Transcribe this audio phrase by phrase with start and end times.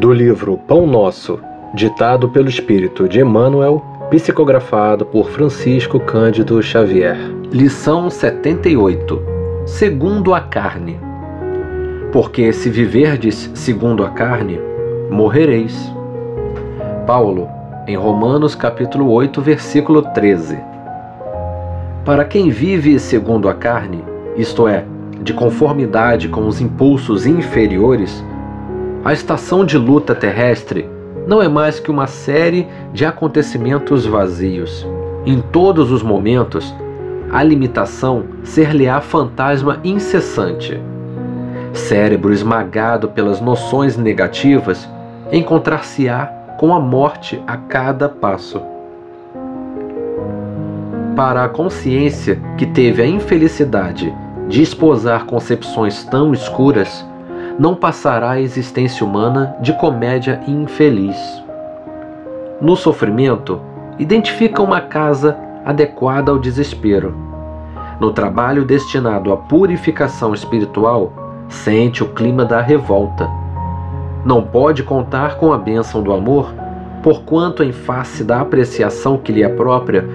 [0.00, 1.38] Do livro Pão Nosso,
[1.74, 7.18] ditado pelo Espírito de Emmanuel, psicografado por Francisco Cândido Xavier.
[7.52, 9.22] Lição 78
[9.66, 10.98] Segundo a carne.
[12.12, 14.58] Porque se viverdes segundo a carne,
[15.10, 15.94] morrereis.
[17.06, 17.46] Paulo,
[17.86, 20.58] em Romanos capítulo 8, versículo 13.
[22.06, 24.02] Para quem vive segundo a carne,
[24.34, 24.82] isto é,
[25.20, 28.24] de conformidade com os impulsos inferiores,
[29.02, 30.86] a estação de luta terrestre
[31.26, 34.86] não é mais que uma série de acontecimentos vazios.
[35.24, 36.74] Em todos os momentos,
[37.32, 40.78] a limitação ser-lhe-á fantasma incessante.
[41.72, 44.88] Cérebro esmagado pelas noções negativas,
[45.32, 46.26] encontrar-se-á
[46.58, 48.60] com a morte a cada passo.
[51.16, 54.12] Para a consciência que teve a infelicidade
[54.48, 57.06] de esposar concepções tão escuras,
[57.58, 61.16] não passará a existência humana de comédia infeliz.
[62.60, 63.60] No sofrimento,
[63.98, 67.14] identifica uma casa adequada ao desespero.
[67.98, 71.12] No trabalho destinado à purificação espiritual,
[71.48, 73.28] sente o clima da revolta.
[74.24, 76.52] Não pode contar com a bênção do amor,
[77.02, 80.06] porquanto, em face da apreciação que lhe é própria,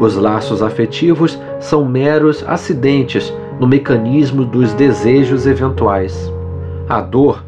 [0.00, 6.33] os laços afetivos são meros acidentes no mecanismo dos desejos eventuais.
[6.88, 7.42] A dor,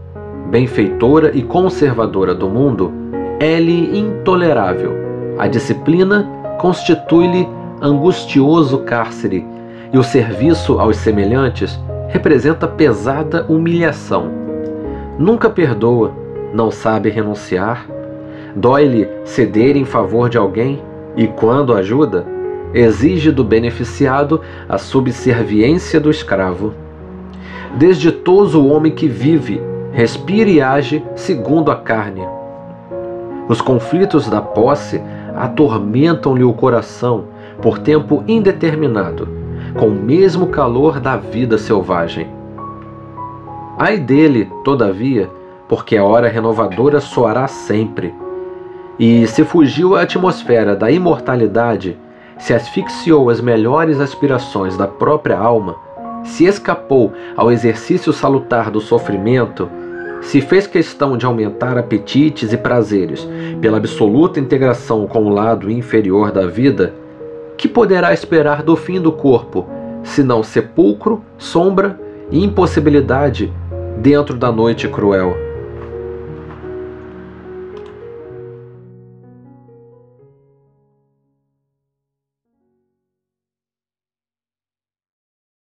[0.51, 2.91] benfeitora e conservadora do mundo,
[3.39, 4.93] é-lhe intolerável.
[5.39, 6.27] A disciplina
[6.59, 7.47] constitui-lhe
[7.83, 9.45] angustioso cárcere
[9.93, 11.79] e o serviço aos semelhantes
[12.09, 14.31] representa pesada humilhação.
[15.19, 16.13] Nunca perdoa,
[16.55, 17.87] não sabe renunciar,
[18.55, 20.83] dói-lhe ceder em favor de alguém
[21.15, 22.27] e, quando ajuda,
[22.73, 26.86] exige do beneficiado a subserviência do escravo.
[27.77, 29.61] Desditoso o homem que vive,
[29.93, 32.23] respira e age segundo a carne.
[33.51, 35.03] Os conflitos da posse
[35.37, 37.25] atormentam-lhe o coração
[37.61, 39.29] por tempo indeterminado,
[39.79, 42.27] com o mesmo calor da vida selvagem.
[43.79, 45.29] Ai dele, todavia,
[45.69, 48.15] porque a hora renovadora soará sempre.
[48.99, 51.99] E se fugiu à atmosfera da imortalidade,
[52.39, 55.77] se asfixiou as melhores aspirações da própria alma,
[56.27, 59.69] se escapou ao exercício salutar do sofrimento,
[60.21, 63.27] se fez questão de aumentar apetites e prazeres
[63.61, 66.93] pela absoluta integração com o lado inferior da vida,
[67.57, 69.67] que poderá esperar do fim do corpo,
[70.03, 71.99] senão sepulcro, sombra
[72.31, 73.53] e impossibilidade
[73.99, 75.46] dentro da noite cruel?